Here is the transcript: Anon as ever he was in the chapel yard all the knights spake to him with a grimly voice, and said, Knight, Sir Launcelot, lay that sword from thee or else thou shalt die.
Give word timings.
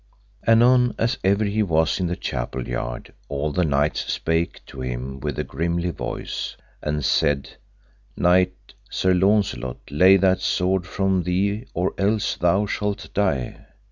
Anon 0.47 0.95
as 0.97 1.19
ever 1.23 1.43
he 1.43 1.61
was 1.61 1.99
in 1.99 2.07
the 2.07 2.15
chapel 2.15 2.67
yard 2.67 3.13
all 3.29 3.51
the 3.51 3.63
knights 3.63 4.11
spake 4.11 4.65
to 4.65 4.81
him 4.81 5.19
with 5.19 5.37
a 5.37 5.43
grimly 5.43 5.91
voice, 5.91 6.57
and 6.81 7.05
said, 7.05 7.51
Knight, 8.17 8.73
Sir 8.89 9.13
Launcelot, 9.13 9.77
lay 9.91 10.17
that 10.17 10.41
sword 10.41 10.87
from 10.87 11.21
thee 11.21 11.67
or 11.75 11.93
else 11.99 12.35
thou 12.35 12.65
shalt 12.65 13.09
die. 13.13 13.67